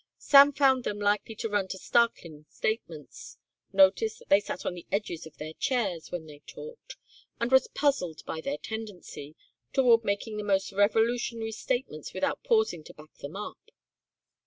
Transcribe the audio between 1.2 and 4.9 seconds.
to run to startling statements, noticed that they sat on the